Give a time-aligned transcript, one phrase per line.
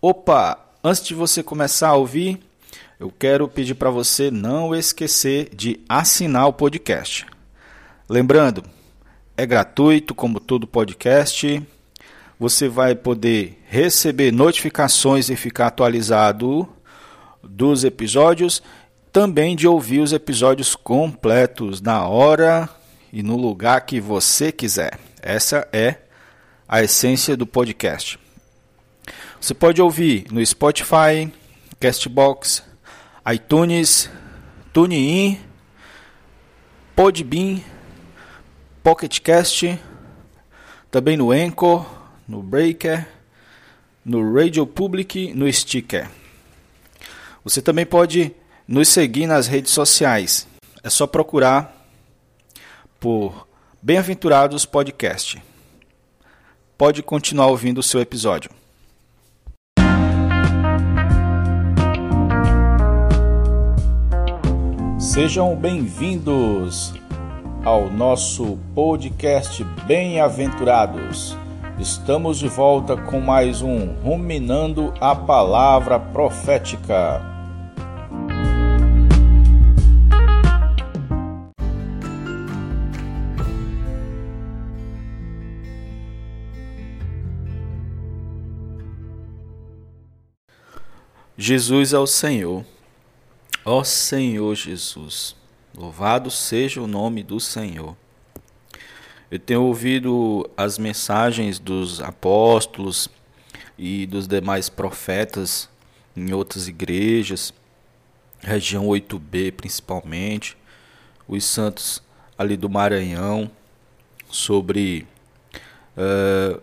[0.00, 2.38] Opa, antes de você começar a ouvir,
[3.00, 7.26] eu quero pedir para você não esquecer de assinar o podcast.
[8.08, 8.62] Lembrando,
[9.36, 11.60] é gratuito como todo podcast.
[12.38, 16.68] Você vai poder receber notificações e ficar atualizado
[17.42, 18.62] dos episódios,
[19.10, 22.68] também de ouvir os episódios completos na hora
[23.12, 24.96] e no lugar que você quiser.
[25.20, 25.96] Essa é
[26.68, 28.27] a essência do podcast.
[29.40, 31.32] Você pode ouvir no Spotify,
[31.78, 32.62] Castbox,
[33.32, 34.10] iTunes,
[34.72, 35.40] TuneIn,
[36.94, 37.60] Podbean,
[38.82, 39.78] PocketCast,
[40.90, 41.86] também no Anchor,
[42.26, 43.06] no Breaker,
[44.04, 46.08] no Radio Public, no Sticker.
[47.44, 48.34] Você também pode
[48.66, 50.46] nos seguir nas redes sociais.
[50.82, 51.74] É só procurar
[52.98, 53.46] por
[53.80, 55.40] Bem-aventurados Podcast.
[56.76, 58.50] Pode continuar ouvindo o seu episódio.
[65.08, 66.92] Sejam bem-vindos
[67.64, 71.34] ao nosso podcast Bem-aventurados.
[71.78, 77.22] Estamos de volta com mais um Ruminando a Palavra Profética.
[91.38, 92.62] Jesus é o Senhor.
[93.70, 95.36] Ó Senhor Jesus,
[95.76, 97.94] louvado seja o nome do Senhor.
[99.30, 103.10] Eu tenho ouvido as mensagens dos apóstolos
[103.76, 105.68] e dos demais profetas
[106.16, 107.52] em outras igrejas,
[108.40, 110.56] região 8B principalmente,
[111.28, 112.02] os santos
[112.38, 113.50] ali do Maranhão,
[114.30, 115.06] sobre
[115.94, 116.58] uh,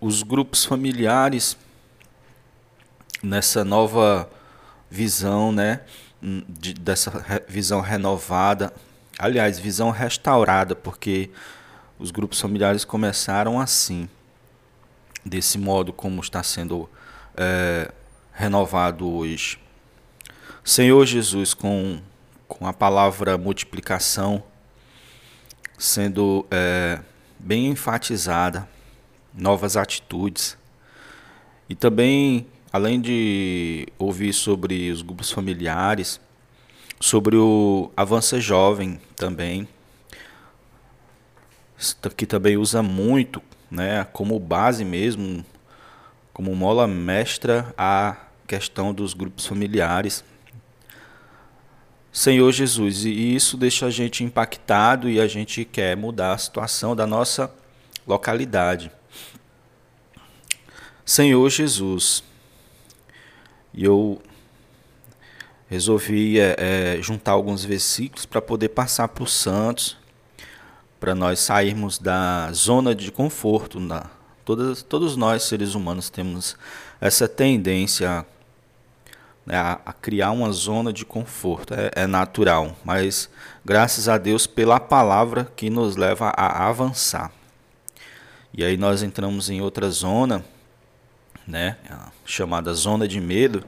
[0.00, 1.56] os grupos familiares
[3.20, 4.30] nessa nova
[4.88, 5.80] visão, né,
[6.48, 8.72] de, dessa visão renovada,
[9.18, 11.30] aliás, visão restaurada, porque
[11.98, 14.08] os grupos familiares começaram assim,
[15.24, 16.88] desse modo como está sendo
[17.36, 17.92] é,
[18.32, 19.58] renovado hoje.
[20.64, 22.00] Senhor Jesus, com,
[22.48, 24.42] com a palavra multiplicação
[25.76, 27.00] sendo é,
[27.38, 28.66] bem enfatizada,
[29.34, 30.56] novas atitudes,
[31.68, 36.20] e também além de ouvir sobre os grupos familiares,
[36.98, 39.68] sobre o Avança Jovem também,
[42.16, 43.40] que também usa muito,
[43.70, 45.46] né, como base mesmo,
[46.32, 50.24] como mola mestra a questão dos grupos familiares.
[52.10, 56.96] Senhor Jesus, e isso deixa a gente impactado e a gente quer mudar a situação
[56.96, 57.54] da nossa
[58.04, 58.90] localidade.
[61.04, 62.24] Senhor Jesus,
[63.74, 64.22] e eu
[65.68, 69.96] resolvi é, é, juntar alguns versículos para poder passar para os santos,
[71.00, 73.80] para nós sairmos da zona de conforto.
[73.80, 74.08] Na,
[74.44, 76.56] todas, todos nós, seres humanos, temos
[77.00, 78.24] essa tendência
[79.44, 81.74] né, a, a, criar uma zona de conforto.
[81.74, 83.28] É, é natural, mas
[83.64, 87.32] graças a Deus pela palavra que nos leva a avançar.
[88.56, 90.44] E aí nós entramos em outra zona
[91.46, 91.76] né,
[92.24, 93.64] chamada zona de medo,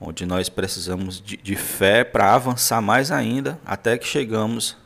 [0.00, 4.76] onde nós precisamos de, de fé para avançar mais ainda até que chegamos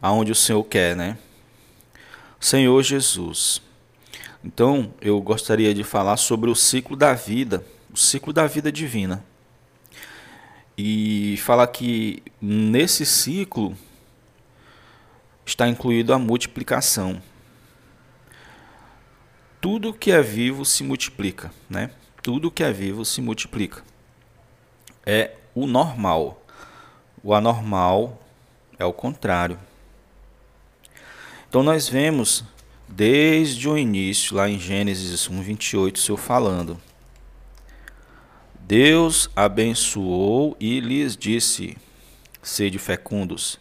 [0.00, 1.16] aonde o Senhor quer, né?
[2.38, 3.62] Senhor Jesus.
[4.44, 9.24] Então, eu gostaria de falar sobre o ciclo da vida, o ciclo da vida divina.
[10.76, 13.74] E falar que nesse ciclo
[15.46, 17.22] está incluído a multiplicação
[19.64, 21.90] tudo que é vivo se multiplica, né?
[22.22, 23.82] Tudo que é vivo se multiplica.
[25.06, 26.44] É o normal.
[27.22, 28.22] O anormal
[28.78, 29.58] é o contrário.
[31.48, 32.44] Então nós vemos
[32.86, 36.78] desde o início, lá em Gênesis 1:28, o Senhor falando:
[38.60, 41.74] Deus abençoou e lhes disse:
[42.42, 43.58] Sede fecundos,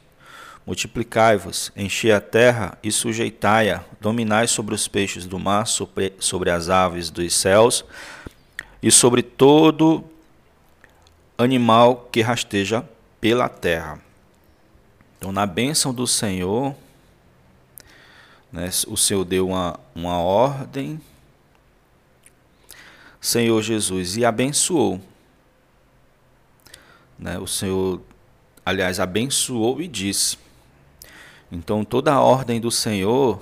[0.66, 6.70] Multiplicai-vos, enchei a terra e sujeitai-a, dominai sobre os peixes do mar, sobre, sobre as
[6.70, 7.84] aves dos céus
[8.82, 10.06] e sobre todo
[11.38, 12.88] animal que rasteja
[13.20, 14.00] pela terra.
[15.18, 16.76] Então, na bênção do Senhor,
[18.52, 21.00] né, o Senhor deu uma, uma ordem,
[23.20, 25.02] Senhor Jesus, e abençoou.
[27.18, 28.02] Né, o Senhor,
[28.66, 30.43] aliás, abençoou e disse:
[31.54, 33.40] então toda a ordem do Senhor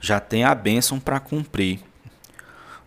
[0.00, 1.80] já tem a bênção para cumprir.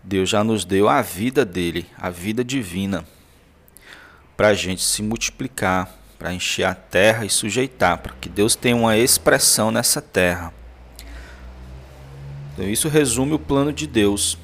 [0.02, 3.04] Deus já nos deu a vida dele, a vida divina,
[4.34, 8.74] para a gente se multiplicar, para encher a terra e sujeitar, para que Deus tenha
[8.74, 10.52] uma expressão nessa terra.
[12.54, 14.38] Então, isso resume o plano de Deus.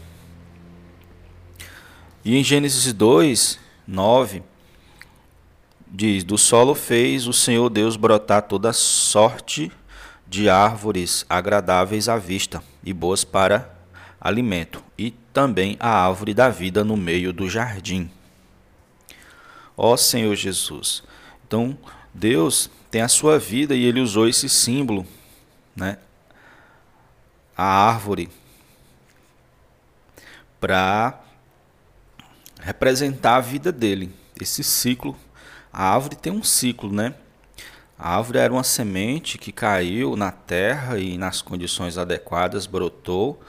[2.24, 4.42] E em Gênesis 2, 9,
[5.90, 9.72] diz: Do solo fez o Senhor Deus brotar toda sorte
[10.26, 13.74] de árvores agradáveis à vista e boas para
[14.20, 18.10] alimento, e também a árvore da vida no meio do jardim.
[19.76, 21.02] Ó Senhor Jesus.
[21.46, 21.78] Então,
[22.12, 25.06] Deus tem a sua vida e ele usou esse símbolo,
[25.74, 25.98] né?
[27.56, 28.28] A árvore
[30.60, 31.20] para
[32.60, 34.12] representar a vida dele.
[34.40, 35.16] Esse ciclo,
[35.72, 37.14] a árvore tem um ciclo, né?
[37.98, 43.42] A árvore era uma semente que caiu na terra e nas condições adequadas brotou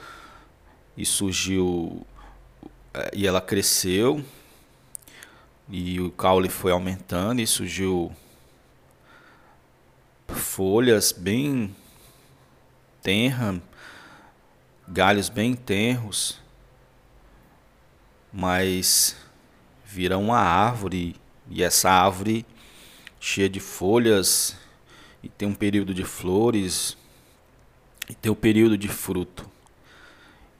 [0.96, 2.04] e surgiu
[2.92, 4.24] eh, e ela cresceu
[5.68, 8.10] e o caule foi aumentando e surgiu
[10.28, 11.74] folhas bem
[13.00, 13.60] tenra,
[14.88, 16.40] galhos bem tenros,
[18.32, 19.16] mas
[19.84, 21.19] vira uma árvore
[21.50, 22.46] e essa árvore
[23.18, 24.56] cheia de folhas
[25.22, 26.96] e tem um período de flores
[28.08, 29.50] e tem o um período de fruto.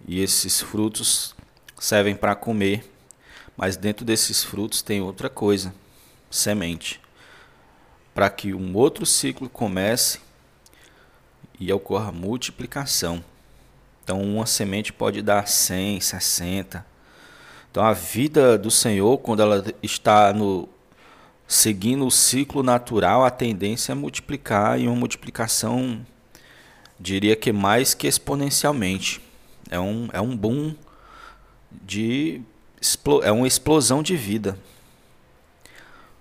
[0.06, 1.34] E esses frutos
[1.78, 2.84] servem para comer,
[3.56, 5.72] mas dentro desses frutos tem outra coisa,
[6.30, 7.00] semente,
[8.14, 10.20] para que um outro ciclo comece
[11.58, 13.24] e ocorra multiplicação.
[14.02, 16.84] Então, uma semente pode dar 100, 60.
[17.70, 20.68] Então, a vida do Senhor, quando ela está no
[21.50, 26.06] seguindo o ciclo natural, a tendência é multiplicar e uma multiplicação,
[26.98, 29.20] diria que mais que exponencialmente.
[29.68, 30.76] É um, é um boom
[31.72, 32.40] de.
[33.24, 34.56] É uma explosão de vida.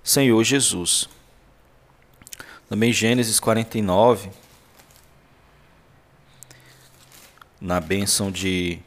[0.04, 1.08] Senhor Jesus.
[2.68, 4.32] Também Gênesis 49,
[7.62, 8.80] na bênção de,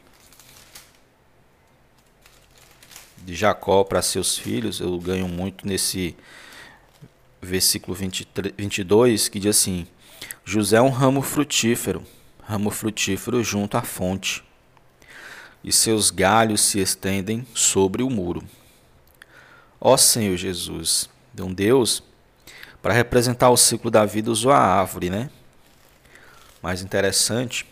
[3.23, 6.15] de Jacó para seus filhos, eu ganho muito nesse
[7.41, 9.87] versículo 23, 22, que diz assim:
[10.43, 12.03] José é um ramo frutífero,
[12.41, 14.43] ramo frutífero junto à fonte
[15.63, 18.43] e seus galhos se estendem sobre o muro.
[19.79, 21.09] Ó Senhor Jesus,
[21.39, 22.03] um Deus,
[22.81, 25.29] para representar o ciclo da vida, usou a árvore, né?
[26.61, 27.65] Mais interessante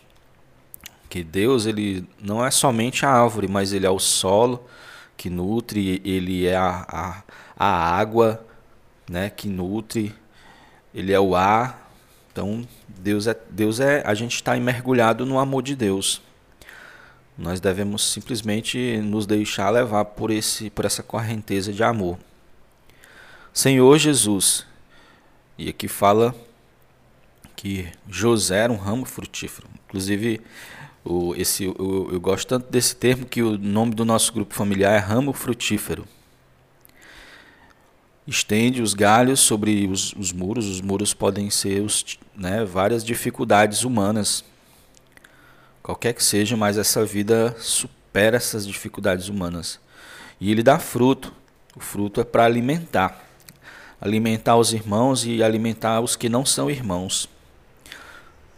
[1.09, 4.65] que Deus ele não é somente a árvore, mas ele é o solo
[5.21, 7.23] que nutre, ele é a, a,
[7.55, 8.43] a água,
[9.07, 10.15] né, que nutre,
[10.95, 11.91] ele é o ar.
[12.31, 16.23] Então Deus é Deus é a gente está mergulhado no amor de Deus.
[17.37, 22.17] Nós devemos simplesmente nos deixar levar por, esse, por essa correnteza de amor.
[23.53, 24.65] Senhor Jesus,
[25.55, 26.33] e aqui fala
[27.55, 29.67] que José era um ramo frutífero.
[29.85, 30.41] Inclusive,
[31.03, 34.93] o, esse, o, eu gosto tanto desse termo que o nome do nosso grupo familiar
[34.93, 36.05] é ramo frutífero.
[38.27, 40.67] Estende os galhos sobre os, os muros.
[40.67, 44.43] Os muros podem ser os, né, várias dificuldades humanas
[45.81, 49.79] Qualquer que seja, mas essa vida supera essas dificuldades humanas.
[50.39, 51.33] E ele dá fruto.
[51.75, 53.25] O fruto é para alimentar.
[53.99, 57.27] Alimentar os irmãos e alimentar os que não são irmãos.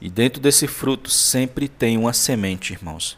[0.04, 3.18] E dentro desse fruto sempre tem uma semente, irmãos.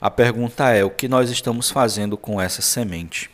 [0.00, 3.28] A pergunta é: o que nós estamos fazendo com essa semente?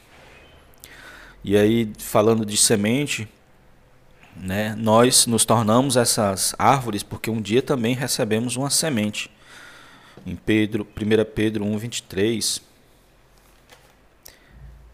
[1.45, 3.29] E aí, falando de semente,
[4.35, 9.31] né, nós nos tornamos essas árvores porque um dia também recebemos uma semente.
[10.27, 12.63] Em Pedro, 1 Pedro 1,23,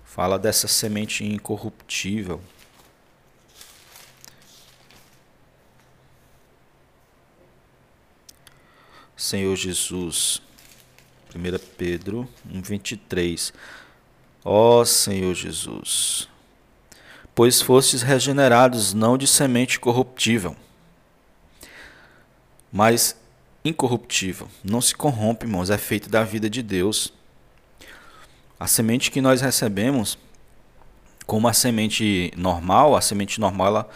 [0.05, 2.41] fala dessa semente incorruptível.
[9.25, 10.43] Senhor Jesus,
[11.35, 13.54] 1 Pedro 1,23.
[14.45, 16.28] Ó Senhor Jesus,
[17.35, 20.54] pois fostes regenerados não de semente corruptível,
[22.71, 23.16] mas
[23.64, 27.11] incorruptível, não se corrompe, irmãos, é feito da vida de Deus.
[28.61, 30.19] A semente que nós recebemos,
[31.25, 33.88] como a semente normal, a semente normal ela,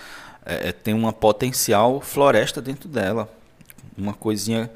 [0.47, 3.31] é, é, tem uma potencial floresta dentro dela,
[3.95, 4.71] uma coisinha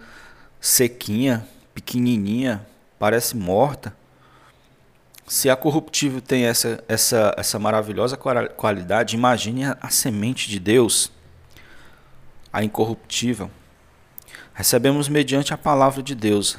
[0.62, 2.64] sequinha, pequenininha,
[2.98, 3.94] parece morta.
[5.26, 11.10] Se a corruptível tem essa, essa, essa maravilhosa qualidade, imagine a, a semente de Deus,
[12.52, 13.50] a incorruptível
[14.54, 16.58] recebemos mediante a palavra de Deus,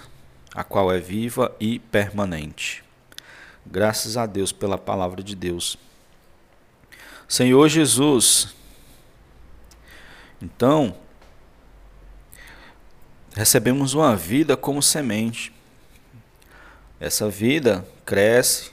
[0.54, 2.84] a qual é viva e permanente.
[3.66, 5.78] Graças a Deus pela palavra de Deus.
[7.28, 8.54] Senhor Jesus,
[10.42, 10.96] então,
[13.34, 15.52] recebemos uma vida como semente.
[17.00, 18.72] Essa vida cresce,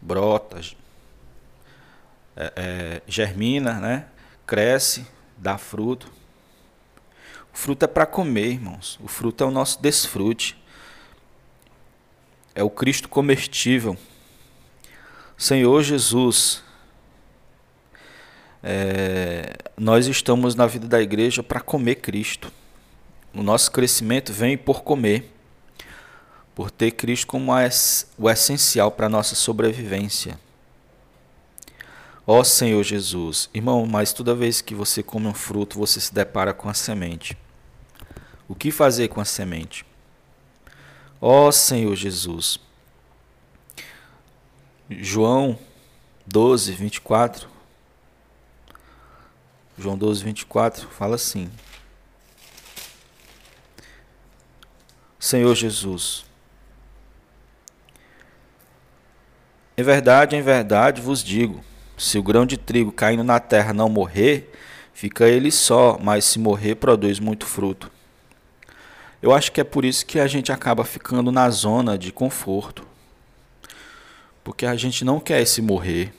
[0.00, 0.60] brota,
[2.36, 4.06] é, é, germina, né?
[4.46, 5.06] cresce,
[5.36, 6.10] dá fruto.
[7.52, 8.98] O fruto é para comer, irmãos.
[9.02, 10.60] O fruto é o nosso desfrute.
[12.54, 13.96] É o Cristo comestível.
[15.36, 16.62] Senhor Jesus,
[18.62, 22.50] é, nós estamos na vida da igreja para comer Cristo.
[23.34, 25.32] O nosso crescimento vem por comer,
[26.54, 27.50] por ter Cristo como
[28.16, 30.38] o essencial para a nossa sobrevivência.
[32.26, 36.54] Ó Senhor Jesus, irmão, mas toda vez que você come um fruto, você se depara
[36.54, 37.36] com a semente.
[38.48, 39.84] O que fazer com a semente?
[41.20, 42.60] Ó Senhor Jesus.
[44.88, 45.58] João
[46.26, 47.48] 12, 24.
[49.76, 51.50] João 12, 24 fala assim:
[55.24, 56.22] Senhor Jesus,
[59.74, 61.64] em verdade, em verdade vos digo
[61.96, 64.52] se o grão de trigo caindo na terra não morrer,
[64.92, 67.90] fica ele só, mas se morrer, produz muito fruto.
[69.22, 72.86] Eu acho que é por isso que a gente acaba ficando na zona de conforto.
[74.44, 76.12] Porque a gente não quer esse morrer.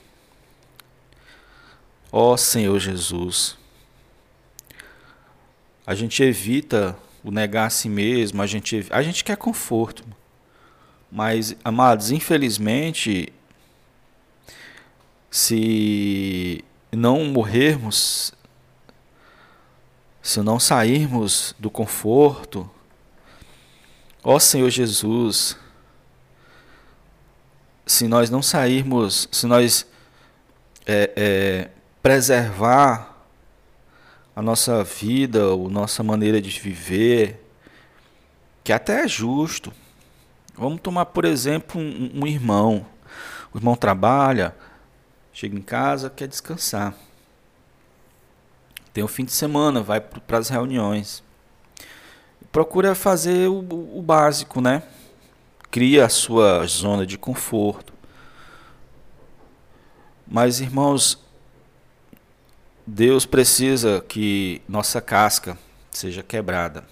[2.11, 3.55] Ó oh, Senhor Jesus.
[5.85, 10.05] A gente evita o negar a si mesmo, a gente, a gente quer conforto.
[11.11, 13.33] Mas, amados, infelizmente,
[15.31, 18.31] se não morrermos,
[20.21, 22.69] se não sairmos do conforto,
[24.23, 25.57] ó Senhor Jesus,
[27.87, 29.87] se nós não sairmos, se nós
[30.85, 31.69] é, é,
[32.03, 33.14] preservar
[34.35, 37.43] a nossa vida, a nossa maneira de viver,
[38.63, 39.71] que até é justo.
[40.55, 42.85] Vamos tomar, por exemplo, um, um irmão.
[43.53, 44.55] O irmão trabalha,
[45.35, 46.95] Chega em casa, quer descansar.
[48.93, 51.21] Tem o fim de semana, vai para as reuniões.
[52.53, 53.59] Procura fazer o,
[53.97, 54.81] o básico, né?
[55.69, 57.93] Cria a sua zona de conforto.
[60.25, 61.21] Mas, irmãos,
[62.87, 65.57] Deus precisa que nossa casca
[65.89, 66.85] seja quebrada.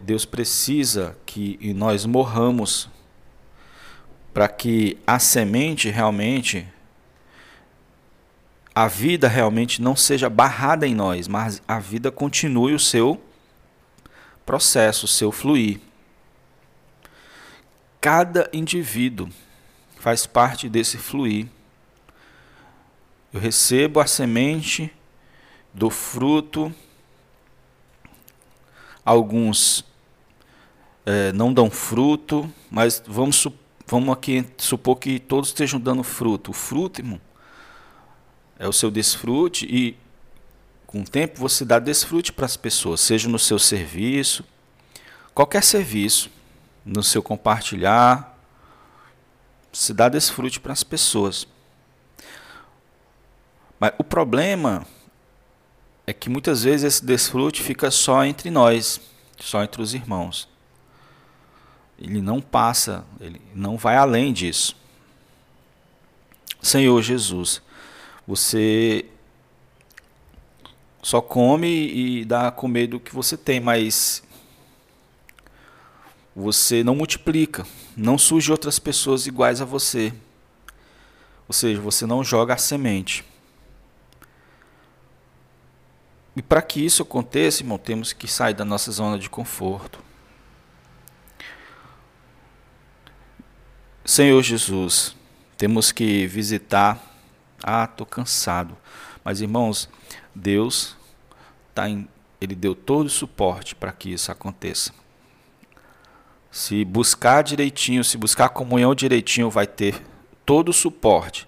[0.00, 2.88] Deus precisa que nós morramos
[4.32, 6.66] para que a semente realmente
[8.74, 13.18] a vida realmente não seja barrada em nós, mas a vida continue o seu
[14.44, 15.80] processo, o seu fluir.
[17.98, 19.30] Cada indivíduo
[19.98, 21.48] faz parte desse fluir.
[23.36, 24.90] Eu recebo a semente
[25.74, 26.74] do fruto,
[29.04, 29.84] alguns
[31.04, 33.46] é, não dão fruto, mas vamos,
[33.86, 36.50] vamos aqui supor que todos estejam dando fruto.
[36.50, 37.20] O fruto, irmão,
[38.58, 39.98] é o seu desfrute e
[40.86, 44.46] com o tempo você dá desfrute para as pessoas, seja no seu serviço,
[45.34, 46.30] qualquer serviço,
[46.82, 48.34] no seu compartilhar,
[49.74, 51.46] se dá desfrute para as pessoas.
[53.78, 54.86] Mas o problema
[56.06, 59.00] é que muitas vezes esse desfrute fica só entre nós,
[59.38, 60.48] só entre os irmãos.
[61.98, 64.76] Ele não passa, ele não vai além disso.
[66.62, 67.62] Senhor Jesus,
[68.26, 69.06] você
[71.02, 74.22] só come e dá a comer do que você tem, mas
[76.34, 77.66] você não multiplica,
[77.96, 80.12] não surge outras pessoas iguais a você.
[81.48, 83.24] Ou seja, você não joga a semente.
[86.36, 89.98] E para que isso aconteça, irmão, temos que sair da nossa zona de conforto.
[94.04, 95.16] Senhor Jesus,
[95.56, 97.02] temos que visitar
[97.62, 98.76] ah, estou cansado.
[99.24, 99.88] Mas irmãos,
[100.34, 100.96] Deus
[101.74, 102.08] tá em,
[102.40, 104.92] ele deu todo o suporte para que isso aconteça.
[106.50, 110.00] Se buscar direitinho, se buscar comunhão direitinho, vai ter
[110.44, 111.46] todo o suporte.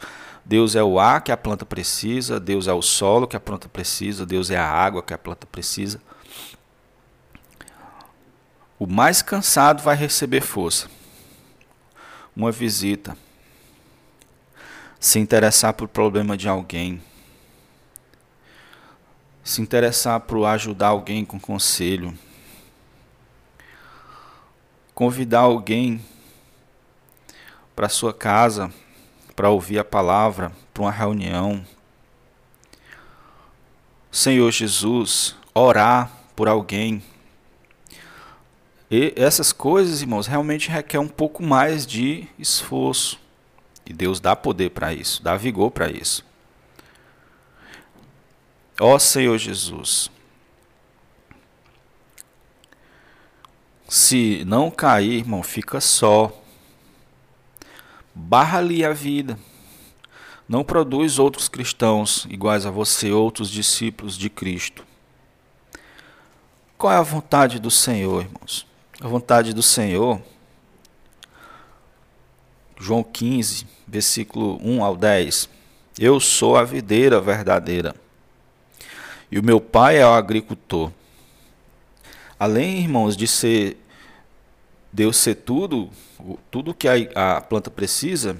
[0.49, 3.69] Deus é o ar que a planta precisa, Deus é o solo que a planta
[3.69, 6.01] precisa, Deus é a água que a planta precisa.
[8.79, 10.89] O mais cansado vai receber força.
[12.35, 13.15] Uma visita,
[14.99, 17.03] se interessar por problema de alguém,
[19.45, 22.19] se interessar por ajudar alguém com conselho,
[24.95, 26.03] convidar alguém
[27.77, 28.73] para sua casa
[29.39, 31.65] para ouvir a palavra, para uma reunião.
[34.11, 37.01] Senhor Jesus, orar por alguém.
[38.91, 43.21] E essas coisas, irmãos, realmente requer um pouco mais de esforço.
[43.87, 46.27] E Deus dá poder para isso, dá vigor para isso.
[48.81, 50.11] Ó Senhor Jesus,
[53.89, 56.37] se não cair, irmão, fica só
[58.19, 59.39] barra-lhe a vida.
[60.49, 64.85] Não produz outros cristãos iguais a você, outros discípulos de Cristo.
[66.77, 68.67] Qual é a vontade do Senhor, irmãos?
[69.01, 70.21] A vontade do Senhor,
[72.79, 75.49] João 15, versículo 1 ao 10.
[75.99, 77.95] Eu sou a videira verdadeira,
[79.31, 80.91] e o meu pai é o agricultor.
[82.39, 83.77] Além, irmãos, de ser
[84.93, 85.91] Deus ser tudo,
[86.51, 88.37] tudo que a, a planta precisa,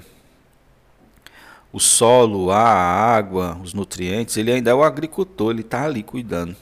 [1.71, 6.55] o solo, a água, os nutrientes, ele ainda é o agricultor, ele está ali cuidando.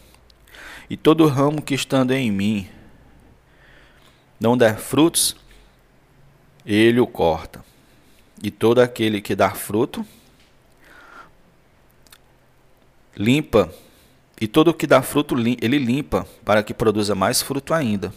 [0.89, 2.67] E todo ramo que estando em mim
[4.39, 5.35] não der frutos,
[6.65, 7.63] ele o corta.
[8.41, 10.05] E todo aquele que dá fruto,
[13.15, 13.73] limpa.
[14.39, 18.13] E todo que dá fruto, ele limpa, para que produza mais fruto ainda.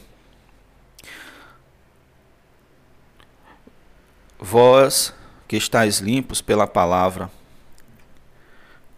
[4.42, 5.12] Vós
[5.46, 7.30] que estáis limpos pela palavra,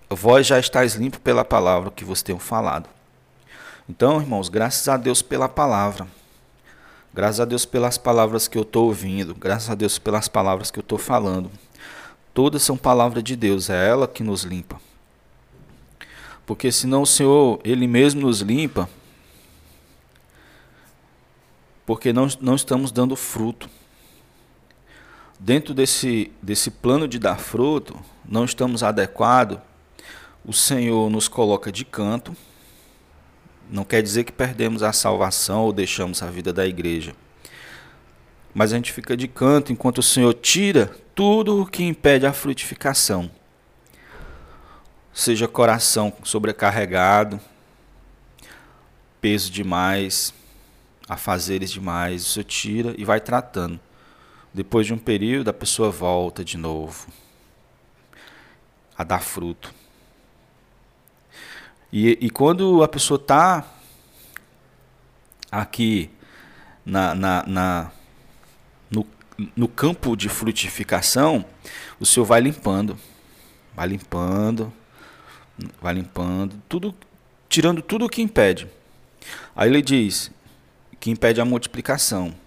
[0.09, 2.89] vós já estáis limpos pela palavra que vos tenho falado.
[3.89, 6.07] Então, irmãos, graças a Deus pela palavra.
[7.13, 9.35] Graças a Deus pelas palavras que eu estou ouvindo.
[9.35, 11.51] Graças a Deus pelas palavras que eu estou falando.
[12.33, 14.81] Todas são palavras de Deus, é ela que nos limpa.
[16.47, 18.89] Porque senão o Senhor, Ele mesmo nos limpa,
[21.85, 23.69] porque não, não estamos dando fruto
[25.43, 29.59] dentro desse, desse plano de dar fruto, não estamos adequados,
[30.45, 32.37] o Senhor nos coloca de canto.
[33.69, 37.15] Não quer dizer que perdemos a salvação ou deixamos a vida da igreja.
[38.55, 42.33] Mas a gente fica de canto enquanto o Senhor tira tudo o que impede a
[42.33, 43.31] frutificação.
[45.13, 47.41] Seja coração sobrecarregado,
[49.21, 50.33] peso demais,
[51.09, 53.81] afazeres demais, o Senhor tira e vai tratando.
[54.55, 57.07] Depois de um período, a pessoa volta de novo
[58.97, 59.73] a dar fruto.
[61.91, 63.67] E, e quando a pessoa está
[65.51, 66.11] aqui
[66.85, 67.93] na, na, na
[68.91, 69.07] no,
[69.57, 71.45] no campo de frutificação,
[71.99, 72.99] o Senhor vai limpando,
[73.75, 74.71] vai limpando,
[75.81, 76.95] vai limpando, tudo,
[77.49, 78.69] tirando tudo o que impede.
[79.57, 80.31] Aí ele diz
[81.01, 82.42] que impede a multiplicação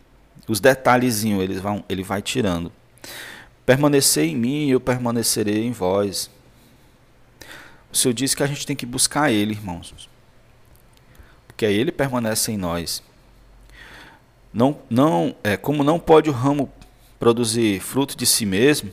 [0.47, 2.71] os detalhezinhos eles vão, ele vai tirando.
[3.65, 6.29] Permanecer em mim, eu permanecerei em vós.
[7.91, 10.07] O Senhor diz que a gente tem que buscar Ele, irmãos.
[11.47, 13.01] Porque Ele permanece em nós.
[14.53, 16.71] Não, não, é, como não pode o ramo
[17.19, 18.91] produzir fruto de si mesmo,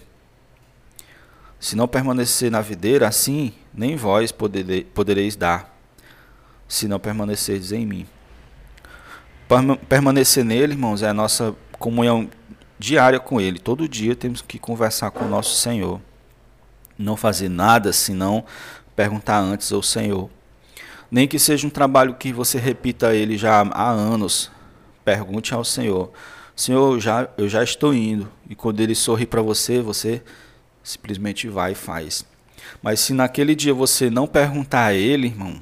[1.60, 5.76] se não permanecer na videira, assim nem vós podereis dar,
[6.66, 8.06] se não permanecerdes em mim.
[9.86, 12.30] Permanecer nele, irmãos, é a nossa comunhão
[12.78, 13.58] diária com ele.
[13.58, 16.00] Todo dia temos que conversar com o nosso Senhor.
[16.98, 18.46] Não fazer nada senão
[18.96, 20.30] perguntar antes ao Senhor.
[21.10, 24.50] Nem que seja um trabalho que você repita ele já há anos.
[25.04, 26.10] Pergunte ao Senhor.
[26.56, 28.32] Senhor, eu já, eu já estou indo.
[28.48, 30.22] E quando ele sorri para você, você
[30.82, 32.24] simplesmente vai e faz.
[32.82, 35.60] Mas se naquele dia você não perguntar a ele, irmão,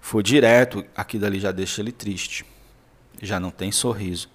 [0.00, 2.44] for direto, aquilo ali já deixa ele triste
[3.22, 4.28] já não tem sorriso.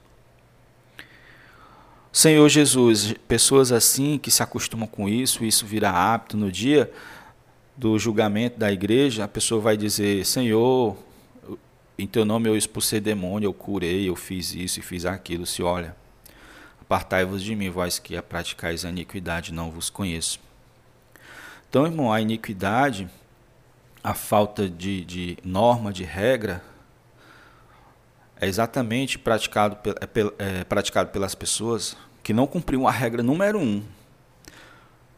[2.11, 6.91] Senhor Jesus, pessoas assim que se acostumam com isso, isso vira hábito no dia
[7.75, 10.95] do julgamento da igreja, a pessoa vai dizer: Senhor,
[11.97, 15.45] em teu nome eu expulsei demônio, eu curei, eu fiz isso e fiz aquilo.
[15.45, 15.95] Se olha,
[16.81, 20.39] apartai-vos de mim, vós que a praticais a iniquidade, não vos conheço.
[21.67, 23.09] Então, irmão, a iniquidade,
[24.03, 26.63] a falta de, de norma, de regra,
[28.43, 33.81] é exatamente praticado, é, é, praticado pelas pessoas que não cumpriam a regra número um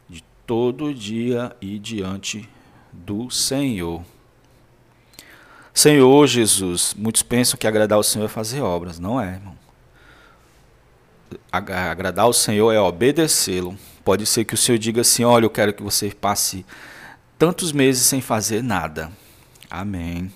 [0.08, 2.48] de todo dia e diante
[2.92, 4.04] do Senhor.
[5.74, 9.56] Senhor Jesus, muitos pensam que agradar o Senhor é fazer obras, não é, irmão.
[11.52, 13.78] Agradar o Senhor é obedecê-lo.
[14.04, 16.66] Pode ser que o Senhor diga assim: olha, eu quero que você passe
[17.38, 19.12] tantos meses sem fazer nada.
[19.70, 20.32] Amém.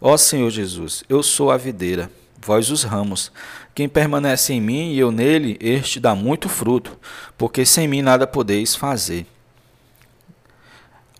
[0.00, 3.32] Ó Senhor Jesus, eu sou a videira, vós os ramos.
[3.74, 6.96] Quem permanece em mim e eu nele, este dá muito fruto,
[7.36, 9.26] porque sem mim nada podeis fazer.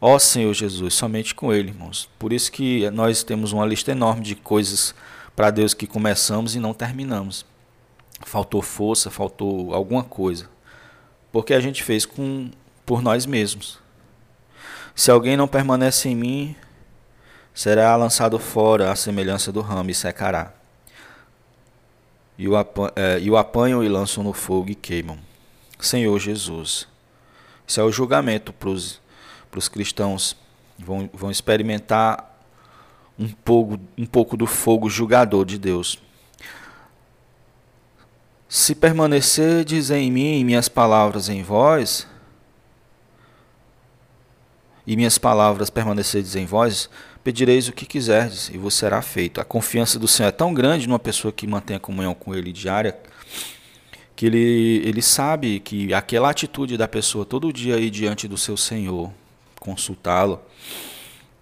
[0.01, 2.09] Ó Senhor Jesus, somente com Ele, irmãos.
[2.21, 4.95] Por isso que nós temos uma lista enorme de coisas
[5.35, 7.45] para Deus que começamos e não terminamos.
[8.25, 10.49] Faltou força, faltou alguma coisa.
[11.33, 12.51] Porque a gente fez com
[12.87, 13.79] por nós mesmos.
[14.95, 16.57] Se alguém não permanece em mim,
[17.59, 20.53] será lançado fora à semelhança do ramo e secará.
[22.39, 22.55] E o,
[22.95, 25.19] é, e o apanham e lançam no fogo e queimam.
[25.81, 26.87] Senhor Jesus.
[27.67, 29.01] Isso é o julgamento para os
[29.51, 30.37] para os cristãos
[30.79, 32.39] vão, vão experimentar
[33.19, 35.99] um pouco, um pouco do fogo julgador de Deus.
[38.49, 42.07] Se permanecerdes em mim e minhas palavras em vós,
[44.87, 46.89] e minhas palavras permanecerdes em vós,
[47.29, 49.39] pedireis o que quiserdes e vos será feito.
[49.39, 52.51] A confiança do Senhor é tão grande numa pessoa que mantém a comunhão com Ele
[52.51, 52.99] diária,
[54.17, 58.57] que ele, ele sabe que aquela atitude da pessoa todo dia aí diante do seu
[58.57, 59.13] Senhor,
[59.61, 60.41] consultá-lo.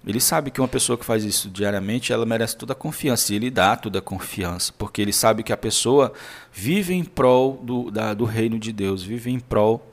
[0.04, 3.36] Ele sabe que uma pessoa que faz isso diariamente, ela merece toda a confiança, e
[3.36, 6.12] ele dá toda a confiança, porque ele sabe que a pessoa
[6.52, 9.88] vive em prol do, da, do reino de Deus, vive em prol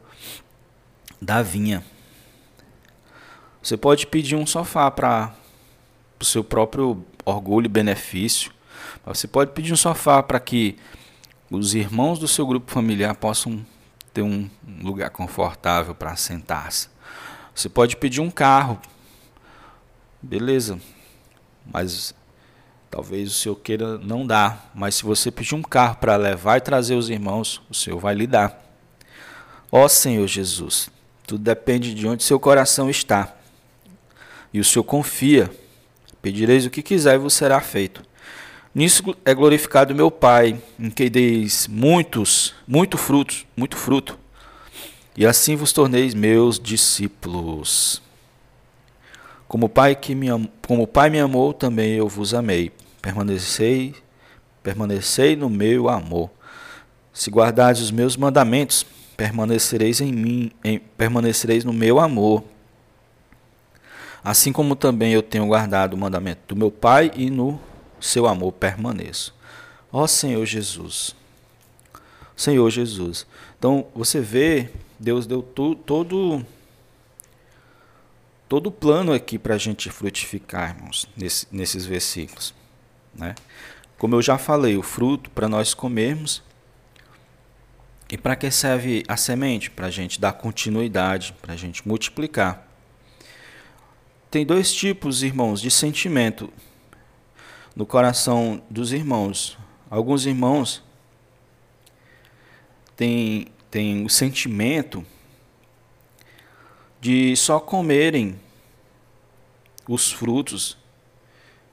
[1.22, 1.84] da vinha.
[3.62, 5.43] Você pode pedir um sofá para
[6.24, 8.52] o seu próprio orgulho e benefício.
[9.06, 10.78] Você pode pedir um sofá para que
[11.52, 13.64] os irmãos do seu grupo familiar possam
[14.14, 14.50] ter um
[14.82, 16.88] lugar confortável para sentar-se.
[17.54, 18.80] Você pode pedir um carro,
[20.22, 20.80] beleza,
[21.66, 22.16] mas
[22.90, 24.72] talvez o Senhor queira não dar.
[24.74, 28.16] Mas se você pedir um carro para levar e trazer os irmãos, o Senhor vai
[28.16, 28.60] lhe dar.
[29.72, 30.90] Ó Senhor Jesus,
[31.28, 33.36] tudo depende de onde seu coração está.
[34.54, 35.62] E o Senhor confia.
[36.24, 38.02] Pedireis o que quiser e vos será feito.
[38.74, 44.18] Nisso é glorificado meu Pai, em que deis muitos, muito frutos, muito fruto
[45.16, 48.02] e assim vos torneis meus discípulos.
[49.48, 50.50] Como o Pai que me am...
[50.66, 52.72] como o Pai me amou, também eu vos amei.
[53.02, 53.94] Permanecei,
[54.64, 56.32] permanecei no meu amor.
[57.14, 58.84] Se guardardes os meus mandamentos,
[59.16, 60.80] permanecereis em mim, em...
[60.80, 62.44] permanecereis no meu amor.
[64.24, 67.60] Assim como também eu tenho guardado o mandamento do meu Pai e no
[68.00, 69.36] seu amor permaneço.
[69.92, 71.16] Ó Senhor Jesus.
[72.36, 73.28] Senhor Jesus.
[73.58, 76.46] Então, você vê Deus deu todo
[78.48, 82.54] todo o plano aqui para a gente frutificar, irmãos, nesse, nesses versículos.
[83.14, 83.36] Né?
[83.98, 86.44] Como eu já falei, o fruto para nós comermos.
[88.12, 89.72] E para que serve a semente?
[89.72, 92.68] Para a gente dar continuidade, para a gente multiplicar.
[94.34, 96.52] Tem dois tipos, irmãos, de sentimento
[97.76, 99.60] no coração dos irmãos.
[99.91, 100.82] Alguns irmãos
[102.96, 105.06] têm têm o sentimento
[107.00, 108.36] de só comerem
[109.88, 110.80] os frutos,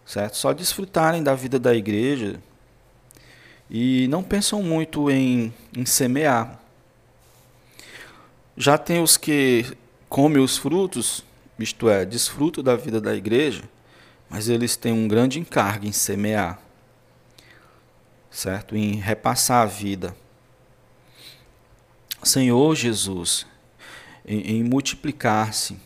[0.05, 0.37] certo?
[0.37, 2.43] Só desfrutarem da vida da igreja
[3.71, 6.61] e não pensam muito em, em semear.
[8.55, 9.65] Já tem os que
[10.11, 11.25] comem os frutos,
[11.63, 13.63] isto é, desfrutam da vida da igreja,
[14.29, 16.61] mas eles têm um grande encargo em semear,
[18.31, 18.77] certo?
[18.77, 20.15] Em repassar a vida.
[22.23, 23.47] Senhor Jesus,
[24.25, 25.77] em, em multiplicar-se,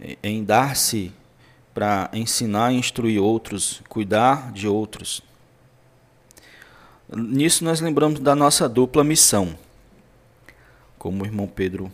[0.00, 1.12] em, em dar-se
[1.72, 5.22] para ensinar e instruir outros, cuidar de outros.
[7.14, 9.56] Nisso nós lembramos da nossa dupla missão.
[10.98, 11.92] Como o irmão Pedro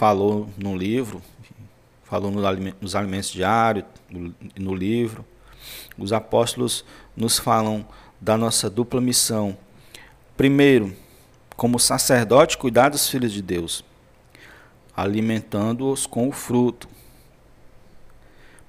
[0.00, 1.20] falou no livro,
[2.04, 2.30] falou
[2.80, 3.84] nos alimentos diários,
[4.58, 5.22] no livro,
[5.98, 7.86] os apóstolos nos falam
[8.18, 9.58] da nossa dupla missão
[10.38, 10.96] Primeiro,
[11.54, 13.84] como sacerdote, cuidar dos filhos de Deus,
[14.96, 16.88] alimentando-os com o fruto,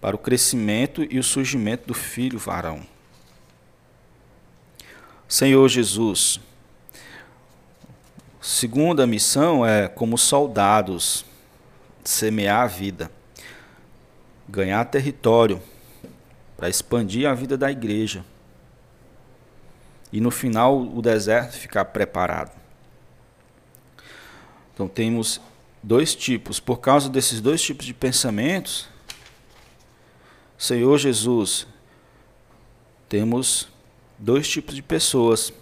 [0.01, 2.85] para o crescimento e o surgimento do filho varão.
[5.29, 6.41] Senhor Jesus,
[8.41, 11.23] segunda missão é como soldados,
[12.03, 13.11] semear a vida,
[14.49, 15.61] ganhar território,
[16.57, 18.25] para expandir a vida da igreja
[20.11, 22.51] e no final o deserto ficar preparado.
[24.73, 25.39] Então temos
[25.81, 26.59] dois tipos.
[26.59, 28.87] Por causa desses dois tipos de pensamentos,
[30.57, 31.65] Senhor Jesus,
[33.07, 33.69] temos
[34.17, 35.53] dois tipos de pessoas.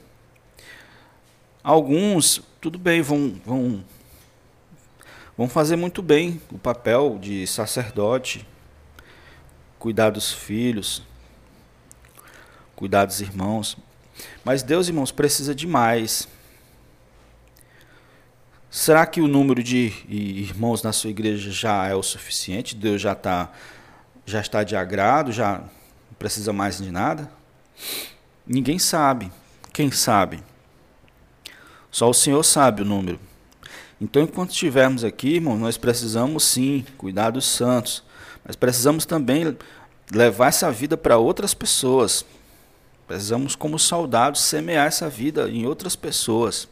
[1.64, 3.84] Alguns, tudo bem, vão, vão,
[5.38, 8.46] vão fazer muito bem o papel de sacerdote,
[9.78, 11.02] cuidar dos filhos,
[12.76, 13.78] cuidar dos irmãos.
[14.44, 16.28] Mas Deus, irmãos, precisa de mais.
[18.70, 22.76] Será que o número de irmãos na sua igreja já é o suficiente?
[22.76, 23.52] Deus já está
[24.26, 25.70] já está de agrado, já não
[26.20, 27.32] precisa mais de nada?
[28.46, 29.32] Ninguém sabe.
[29.74, 30.44] Quem sabe?
[32.00, 33.20] Só o Senhor sabe o número.
[34.00, 38.02] Então, enquanto estivermos aqui, irmão, nós precisamos sim cuidar dos santos,
[38.42, 39.58] mas precisamos também
[40.10, 42.26] levar essa vida para outras pessoas.
[43.06, 46.70] Precisamos, como soldados, semear essa vida em outras pessoas.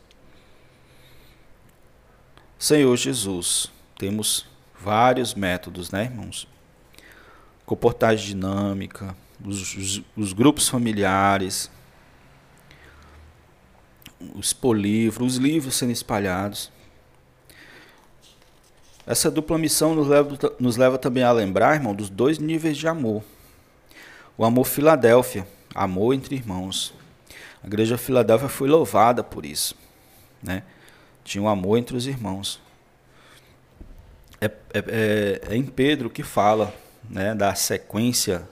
[2.58, 4.46] Senhor Jesus, temos
[4.80, 6.48] vários métodos, né, irmãos?
[7.66, 9.14] Comportagem dinâmica,
[9.44, 11.70] os, os, os grupos familiares,
[14.36, 16.72] os polivros, os livros sendo espalhados.
[19.06, 22.88] Essa dupla missão nos leva, nos leva também a lembrar, irmão, dos dois níveis de
[22.88, 23.24] amor.
[24.38, 26.94] O amor Filadélfia, amor entre irmãos.
[27.64, 29.76] A igreja Filadélfia foi louvada por isso.
[30.44, 30.64] Né?
[31.24, 32.60] Tinha um amor entre os irmãos.
[34.40, 36.74] É, é, é, é em Pedro que fala
[37.10, 38.48] né, da sequência,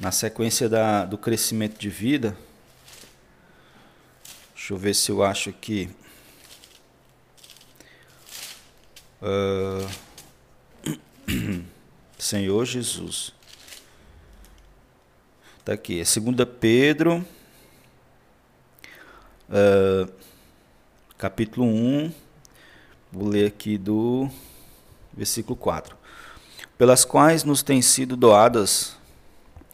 [0.00, 2.36] na sequência da, do crescimento de vida.
[4.70, 5.90] Deixa eu ver se eu acho aqui.
[9.20, 9.90] Uh,
[12.16, 13.34] Senhor Jesus.
[15.58, 17.26] Está aqui, é 2 Pedro,
[19.48, 20.08] uh,
[21.18, 22.12] capítulo 1,
[23.10, 24.30] vou ler aqui do
[25.12, 25.96] versículo 4.
[26.78, 28.96] Pelas quais nos têm sido doadas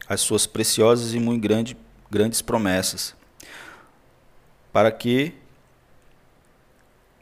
[0.09, 1.77] as suas preciosas e muito grande,
[2.09, 3.15] grandes promessas,
[4.77, 5.33] para que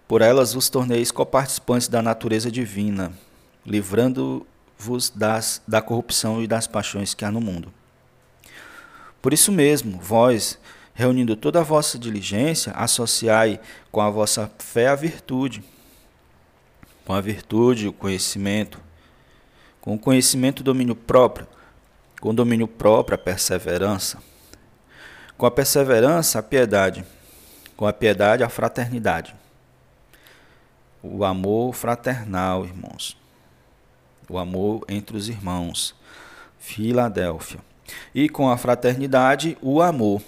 [0.09, 3.13] por elas vos torneis coparticipantes da natureza divina,
[3.65, 7.71] livrando-vos das, da corrupção e das paixões que há no mundo.
[9.21, 10.59] Por isso mesmo, vós,
[10.93, 15.63] reunindo toda a vossa diligência, associai com a vossa fé a virtude,
[17.05, 18.81] com a virtude o conhecimento,
[19.79, 21.47] com o conhecimento o domínio próprio,
[22.19, 24.21] com o domínio próprio a perseverança,
[25.37, 27.05] com a perseverança a piedade,
[27.75, 29.35] com a piedade a fraternidade
[31.05, 33.15] o amor fraternal, irmãos.
[34.27, 35.93] O amor entre os irmãos.
[36.57, 37.59] Filadélfia.
[38.13, 40.21] E com a fraternidade, o amor.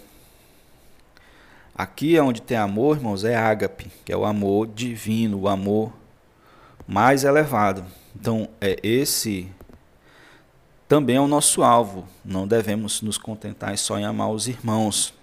[1.76, 5.92] Aqui onde tem amor, irmãos, é ágape, que é o amor divino, o amor
[6.88, 7.84] mais elevado.
[8.16, 9.50] Então, é esse
[10.88, 12.08] também é o nosso alvo.
[12.24, 15.14] Não devemos nos contentar só em amar os irmãos,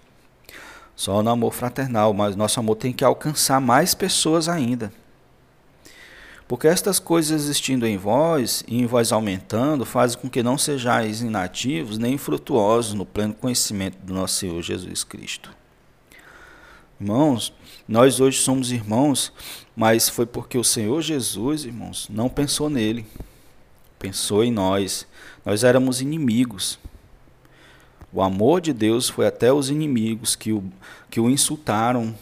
[0.96, 4.92] só no amor fraternal, mas nosso amor tem que alcançar mais pessoas ainda.
[6.46, 11.22] Porque estas coisas existindo em vós e em vós aumentando, fazem com que não sejais
[11.22, 15.50] inativos nem infrutuosos no pleno conhecimento do nosso Senhor Jesus Cristo.
[17.00, 17.52] Irmãos,
[17.88, 19.32] nós hoje somos irmãos,
[19.74, 23.06] mas foi porque o Senhor Jesus, irmãos, não pensou nele,
[23.98, 25.06] pensou em nós.
[25.44, 26.78] Nós éramos inimigos.
[28.14, 30.62] O amor de Deus foi até os inimigos que o,
[31.10, 32.16] que o insultaram,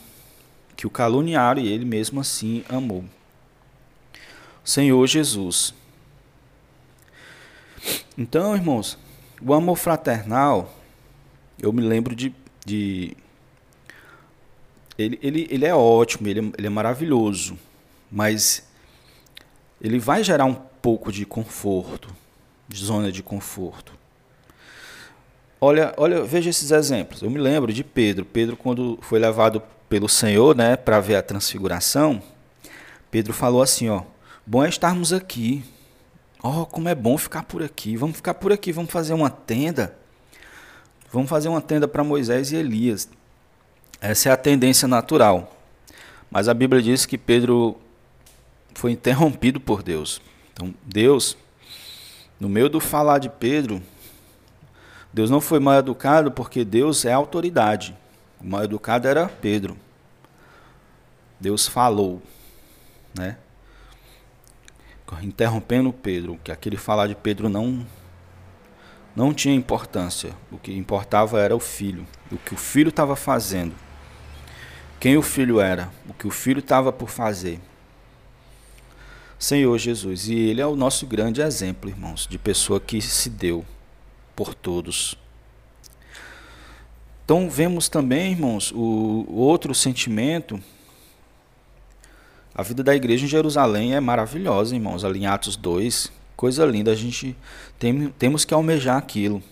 [0.75, 3.05] que o caluniaram, e ele mesmo assim amou.
[4.65, 5.75] Senhor Jesus.
[8.17, 8.97] Então, irmãos,
[9.39, 10.75] o amor fraternal,
[11.61, 12.33] eu me lembro de.
[12.65, 13.15] de
[14.97, 17.59] ele, ele, ele é ótimo, ele, ele é maravilhoso,
[18.11, 18.67] mas
[19.79, 22.09] ele vai gerar um pouco de conforto,
[22.67, 24.01] de zona de conforto.
[25.65, 27.23] Olha, olha, veja esses exemplos.
[27.23, 28.25] Eu me lembro de Pedro.
[28.25, 32.21] Pedro, quando foi levado pelo Senhor, né, para ver a transfiguração,
[33.13, 34.03] Pedro falou assim, ó:
[34.45, 35.63] Bom é estarmos aqui.
[36.43, 37.97] Oh, como é bom ficar por aqui.
[37.97, 39.97] Vamos ficar por aqui, vamos fazer uma tenda.
[41.13, 43.09] Vamos fazer uma tenda para Moisés e Elias.
[44.01, 45.57] Essa é a tendência natural.
[46.29, 47.77] Mas a Bíblia diz que Pedro
[48.75, 50.21] foi interrompido por Deus.
[50.53, 51.37] Então, Deus,
[52.41, 53.81] no meio do falar de Pedro,
[55.13, 57.97] Deus não foi mal educado porque Deus é autoridade.
[58.41, 59.77] O mal educado era Pedro.
[61.39, 62.23] Deus falou,
[63.17, 63.37] né?
[65.21, 67.85] interrompendo Pedro, que aquele falar de Pedro não
[69.15, 70.35] não tinha importância.
[70.51, 73.75] O que importava era o filho, o que o filho estava fazendo.
[74.99, 77.61] Quem o filho era, o que o filho estava por fazer.
[79.39, 83.67] Senhor Jesus, e ele é o nosso grande exemplo, irmãos, de pessoa que se deu
[84.45, 85.17] por todos.
[87.25, 90.61] Então vemos também, irmãos, o outro sentimento
[92.55, 95.05] a vida da igreja em Jerusalém é maravilhosa, irmãos.
[95.05, 96.91] Ali em Atos 2, coisa linda.
[96.91, 97.35] A gente
[97.79, 99.43] tem, temos que almejar aquilo.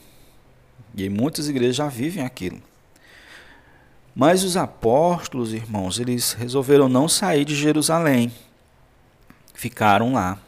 [0.95, 2.61] E muitas igrejas já vivem aquilo.
[4.15, 8.31] Mas os apóstolos, irmãos, eles resolveram não sair de Jerusalém.
[9.55, 10.39] Ficaram lá.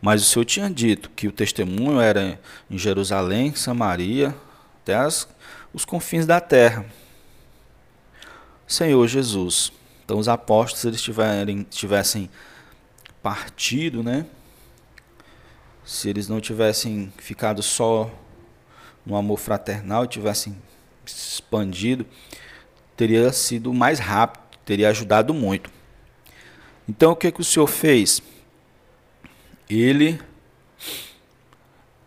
[0.00, 2.38] Mas o Senhor tinha dito que o testemunho era
[2.70, 4.34] em Jerusalém, Samaria,
[4.82, 5.28] até as,
[5.72, 6.86] os confins da terra.
[8.66, 9.72] Senhor Jesus.
[10.04, 12.30] Então os apóstolos eles tiverem, tivessem
[13.22, 14.26] partido, né?
[15.84, 18.10] Se eles não tivessem ficado só
[19.04, 20.56] no amor fraternal e tivessem
[21.04, 22.04] expandido,
[22.96, 25.70] teria sido mais rápido, teria ajudado muito.
[26.88, 28.22] Então o que, que o Senhor fez?
[29.68, 30.20] Ele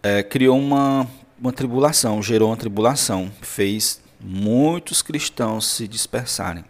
[0.01, 1.07] é, criou uma,
[1.39, 6.63] uma tribulação, gerou uma tribulação, fez muitos cristãos se dispersarem.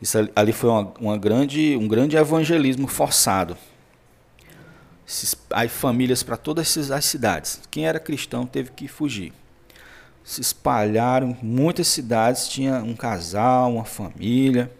[0.00, 3.56] Isso ali foi uma, uma grande, um grande evangelismo forçado.
[5.50, 7.60] Aí famílias para todas as cidades.
[7.70, 9.32] Quem era cristão teve que fugir.
[10.22, 14.70] Se espalharam, muitas cidades tinha um casal, uma família.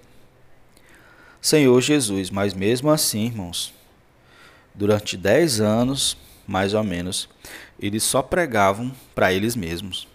[1.40, 3.72] Senhor Jesus, mas mesmo assim, irmãos,
[4.76, 7.28] durante dez anos, mais ou menos,
[7.80, 10.06] eles só pregavam para eles mesmos.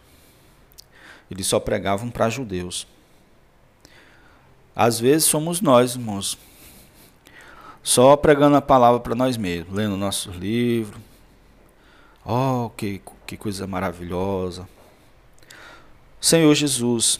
[1.30, 2.88] Eles só pregavam para judeus.
[4.76, 6.38] Às vezes somos nós, irmãos,
[7.84, 11.02] só pregando a palavra para nós mesmos, lendo nossos livros.
[12.26, 14.68] Oh, que, que coisa maravilhosa.
[16.20, 17.20] Senhor Jesus.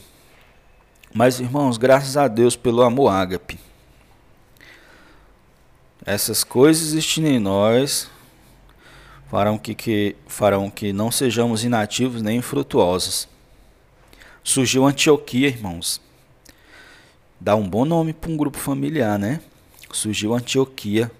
[1.12, 3.58] Mas, irmãos, graças a Deus pelo amor ágape.
[6.04, 8.10] Essas coisas existindo em nós
[9.30, 13.28] farão que, que, farão que não sejamos inativos nem infrutuosos.
[14.42, 16.00] Surgiu Antioquia, irmãos.
[17.40, 19.40] Dá um bom nome para um grupo familiar, né?
[19.92, 21.10] Surgiu Antioquia.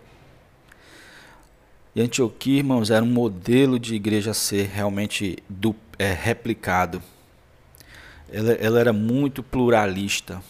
[1.94, 7.00] E Antioquia, irmãos, era um modelo de igreja a ser realmente du, é, replicado.
[8.30, 10.42] Ela, ela era muito pluralista.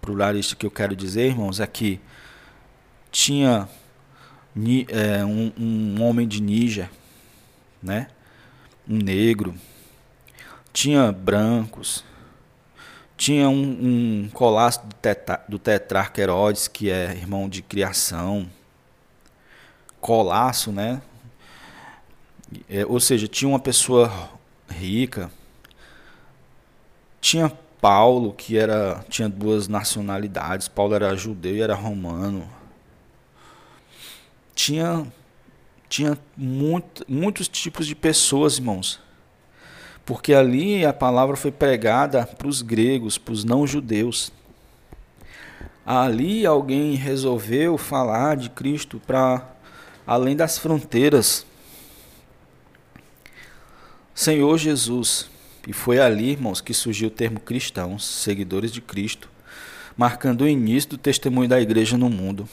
[0.00, 2.00] Pluralista que eu quero dizer, irmãos, é que
[3.10, 3.68] tinha
[4.88, 6.90] é, um, um homem de Níger,
[7.82, 8.08] né?
[8.88, 9.54] um negro,
[10.72, 12.04] tinha brancos,
[13.16, 14.94] tinha um, um colasso do,
[15.48, 18.48] do tetrarca Herodes, que é irmão de criação,
[20.00, 21.02] colasso, né?
[22.68, 24.30] É, ou seja, tinha uma pessoa
[24.70, 25.30] rica,
[27.20, 32.48] tinha Paulo, que era tinha duas nacionalidades, Paulo era judeu e era romano.
[34.58, 35.06] Tinha
[35.88, 39.00] tinha muito, muitos tipos de pessoas, irmãos
[40.08, 44.32] porque ali a palavra foi pregada para os gregos, para os não-judeus.
[45.84, 49.46] Ali alguém resolveu falar de Cristo para
[50.06, 51.44] além das fronteiras.
[54.14, 55.28] Senhor Jesus.
[55.66, 59.28] E foi ali, irmãos, que surgiu o termo cristãos, seguidores de Cristo,
[59.94, 62.48] marcando o início do testemunho da igreja no mundo.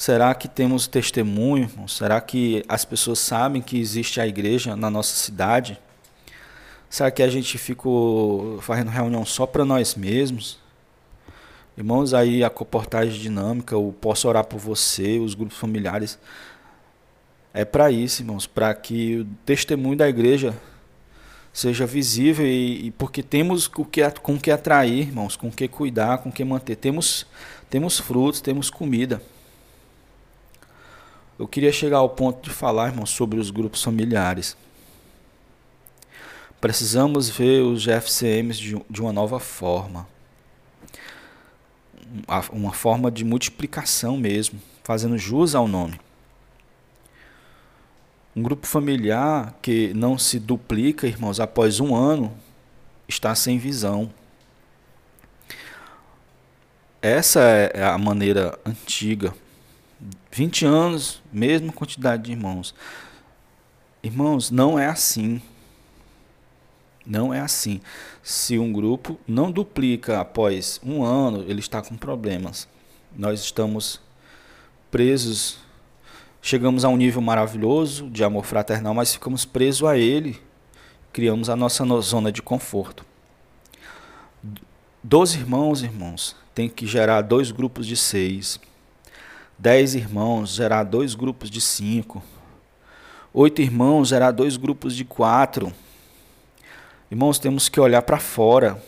[0.00, 1.70] Será que temos testemunho?
[1.86, 5.78] Será que as pessoas sabem que existe a igreja na nossa cidade?
[6.88, 10.58] Será que a gente ficou fazendo reunião só para nós mesmos?
[11.76, 16.18] Irmãos, aí a comportagem dinâmica, o posso orar por você, os grupos familiares,
[17.52, 20.58] é para isso, irmãos, para que o testemunho da igreja
[21.52, 26.22] seja visível e, e porque temos com que, com que atrair, irmãos, com que cuidar,
[26.22, 26.76] com que manter.
[26.76, 27.26] Temos,
[27.68, 29.20] temos frutos, temos comida.
[31.40, 34.54] Eu queria chegar ao ponto de falar, irmãos, sobre os grupos familiares.
[36.60, 40.06] Precisamos ver os GFCMs de, de uma nova forma.
[42.52, 45.98] Uma forma de multiplicação mesmo, fazendo jus ao nome.
[48.36, 52.36] Um grupo familiar que não se duplica, irmãos, após um ano,
[53.08, 54.12] está sem visão.
[57.00, 59.32] Essa é a maneira antiga.
[60.30, 62.74] 20 anos, mesma quantidade de irmãos.
[64.02, 65.42] Irmãos, não é assim.
[67.04, 67.80] Não é assim.
[68.22, 72.68] Se um grupo não duplica após um ano, ele está com problemas.
[73.16, 74.00] Nós estamos
[74.90, 75.58] presos,
[76.40, 80.40] chegamos a um nível maravilhoso de amor fraternal, mas ficamos presos a ele,
[81.12, 83.04] criamos a nossa zona de conforto.
[85.02, 88.60] Doze irmãos, irmãos, tem que gerar dois grupos de seis.
[89.60, 92.22] Dez irmãos, gerar dois grupos de cinco.
[93.30, 95.70] Oito irmãos, gerar dois grupos de quatro.
[97.10, 98.82] Irmãos, temos que olhar para fora.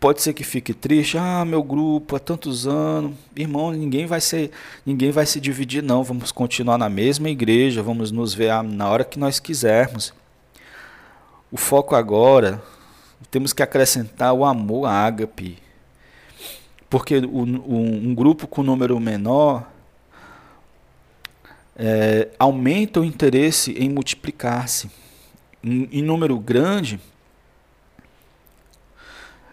[0.00, 4.50] pode ser que fique triste, ah, meu grupo há tantos anos, irmão, ninguém vai ser,
[4.84, 9.04] ninguém vai se dividir não, vamos continuar na mesma igreja, vamos nos ver na hora
[9.04, 10.14] que nós quisermos.
[11.52, 12.62] O foco agora,
[13.30, 15.58] temos que acrescentar o amor ágape,
[16.94, 19.68] porque o, um, um grupo com número menor
[21.74, 24.88] é, aumenta o interesse em multiplicar-se.
[25.60, 27.00] Em, em número grande,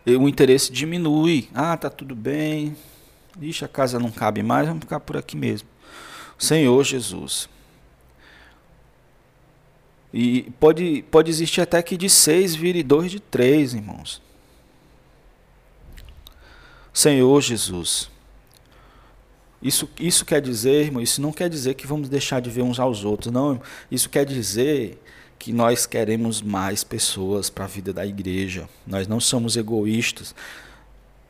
[0.06, 1.50] o interesse diminui.
[1.52, 2.78] Ah, tá tudo bem.
[3.42, 5.68] Ixi, a casa não cabe mais, vamos ficar por aqui mesmo.
[6.38, 7.50] Senhor Jesus.
[10.14, 14.22] E pode, pode existir até que de seis vire dois de três, irmãos.
[16.94, 18.10] Senhor Jesus.
[19.62, 22.80] Isso, isso quer dizer, irmão, isso não quer dizer que vamos deixar de ver uns
[22.80, 23.62] aos outros, não.
[23.92, 25.02] Isso quer dizer
[25.38, 28.68] que nós queremos mais pessoas para a vida da igreja.
[28.86, 30.34] Nós não somos egoístas.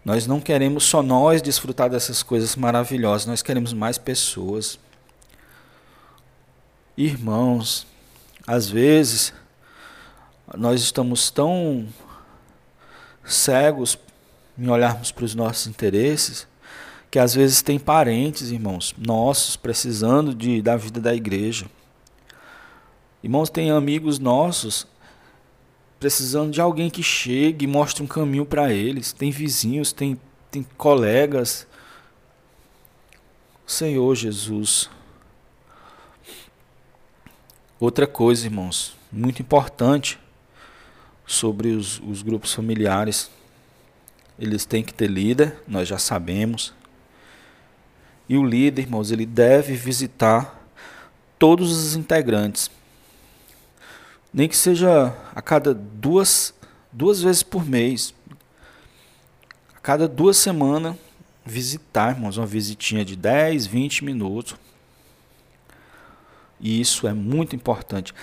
[0.03, 4.80] Nós não queremos só nós desfrutar dessas coisas maravilhosas, nós queremos mais pessoas.
[6.97, 7.86] Irmãos,
[8.47, 9.32] às vezes
[10.57, 11.88] nós estamos tão
[13.24, 13.97] cegos
[14.58, 16.47] em olharmos para os nossos interesses
[17.12, 21.66] que às vezes tem parentes, irmãos, nossos precisando de da vida da igreja.
[23.22, 24.88] Irmãos, tem amigos nossos
[25.99, 29.12] precisando de alguém que chegue e mostre um caminho para eles.
[29.12, 31.68] Tem vizinhos, tem, tem colegas.
[33.68, 34.89] Senhor Jesus.
[37.78, 40.18] Outra coisa, irmãos, muito importante
[41.28, 43.30] sobre os, os grupos familiares.
[44.41, 46.73] Eles têm que ter líder, nós já sabemos.
[48.27, 50.59] E o líder, irmãos, ele deve visitar
[51.39, 52.69] todos os integrantes
[54.33, 56.53] nem que seja a cada duas,
[56.91, 58.13] duas vezes por mês,
[59.75, 60.95] a cada duas semanas,
[61.45, 64.55] visitar, irmãos, uma visitinha de 10, 20 minutos.
[66.59, 68.13] E isso é muito importante.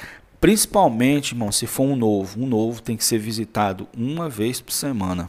[0.41, 2.41] Principalmente, irmão, se for um novo.
[2.41, 5.29] Um novo tem que ser visitado uma vez por semana.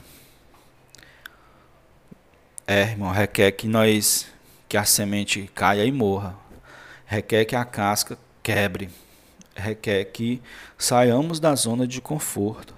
[2.72, 4.28] É, irmão, requer que nós
[4.67, 6.36] que a semente caia e morra.
[7.03, 8.91] Requer que a casca quebre
[9.55, 10.39] requer que
[10.78, 12.76] saiamos da zona de conforto.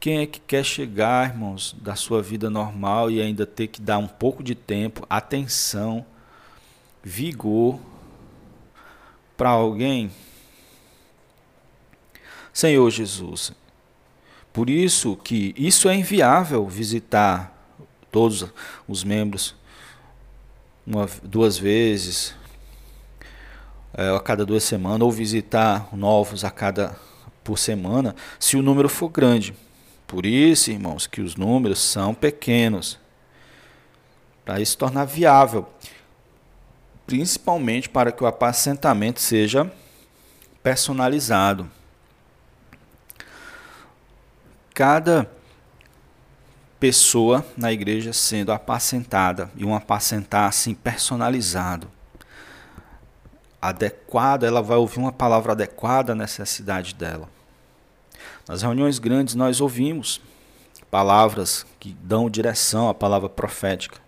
[0.00, 3.98] Quem é que quer chegar, irmãos, da sua vida normal e ainda ter que dar
[3.98, 6.04] um pouco de tempo, atenção,
[7.00, 7.78] vigor
[9.36, 10.10] para alguém?
[12.52, 13.52] Senhor Jesus,
[14.52, 17.61] por isso que isso é inviável visitar
[18.12, 18.46] todos
[18.86, 19.56] os membros
[20.86, 22.34] uma, duas vezes,
[23.94, 26.96] é, a cada duas semanas, ou visitar novos a cada
[27.42, 29.54] por semana, se o número for grande.
[30.06, 32.98] Por isso, irmãos, que os números são pequenos.
[34.44, 35.66] Para isso tornar viável.
[37.06, 39.72] Principalmente para que o apacentamento seja
[40.62, 41.68] personalizado.
[44.74, 45.28] Cada
[46.82, 51.88] pessoa na igreja sendo apacentada e um apacentar assim personalizado
[53.60, 57.28] adequada, ela vai ouvir uma palavra adequada à necessidade dela.
[58.48, 60.20] Nas reuniões grandes nós ouvimos
[60.90, 64.00] palavras que dão direção à palavra profética.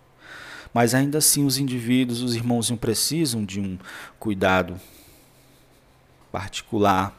[0.73, 3.79] Mas ainda assim os indivíduos, os irmãozinhos precisam de um
[4.19, 4.77] cuidado
[6.29, 7.17] particular.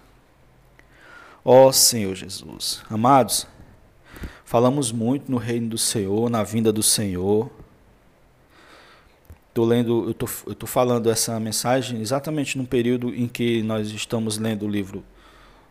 [1.42, 3.46] Ó oh, Senhor Jesus, amados,
[4.46, 7.50] falamos muito no reino do Senhor, na vinda do Senhor,
[9.56, 13.88] Tô lendo, eu tô, eu tô falando essa mensagem exatamente no período em que nós
[13.88, 15.02] estamos lendo o livro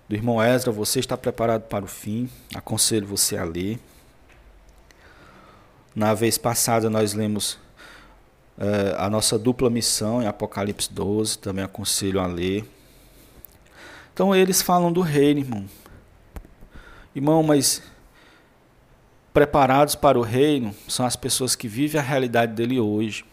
[0.10, 0.72] do irmão Ezra.
[0.72, 2.28] Você está preparado para o fim?
[2.56, 3.78] Aconselho você a ler.
[5.94, 7.60] Na vez passada nós lemos
[8.58, 12.68] uh, a nossa dupla missão em Apocalipse 12, também aconselho a ler.
[14.16, 15.66] Então eles falam do reino, irmão.
[17.16, 17.84] Irmão, mas
[19.36, 23.26] preparados para o reino são as pessoas que vivem a realidade dele hoje.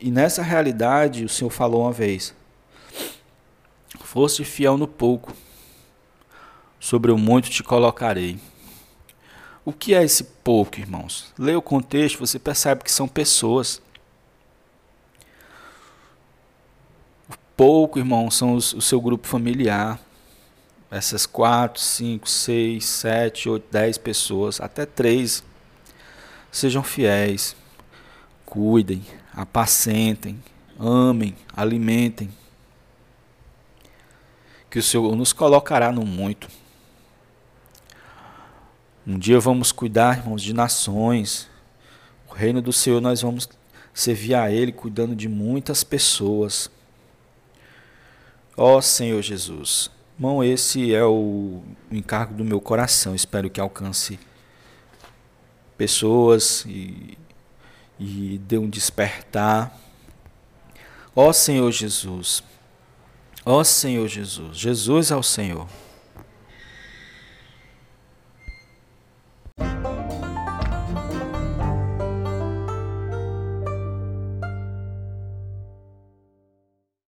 [0.00, 2.34] E nessa realidade, o Senhor falou uma vez:
[4.00, 5.32] Foste fiel no pouco,
[6.80, 8.40] sobre o muito te colocarei.
[9.64, 11.32] O que é esse pouco, irmãos?
[11.38, 13.80] Leia o contexto, você percebe que são pessoas.
[17.28, 20.00] O pouco, irmãos, são os, o seu grupo familiar.
[20.90, 25.44] Essas quatro, cinco, seis, sete, oito, dez pessoas, até três.
[26.50, 27.54] Sejam fiéis,
[28.44, 30.42] cuidem, apacentem,
[30.76, 32.28] amem, alimentem,
[34.68, 36.48] que o Senhor nos colocará no muito.
[39.06, 41.48] Um dia vamos cuidar, irmãos, de nações.
[42.28, 43.48] O reino do Senhor nós vamos
[43.94, 46.70] servir a Ele cuidando de muitas pessoas.
[48.56, 49.90] Ó Senhor Jesus.
[50.20, 53.14] Irmão, esse é o encargo do meu coração.
[53.14, 54.20] Espero que alcance
[55.78, 57.16] pessoas e,
[57.98, 59.74] e dê um despertar.
[61.16, 62.44] Ó Senhor Jesus,
[63.46, 65.66] ó Senhor Jesus, Jesus é o Senhor.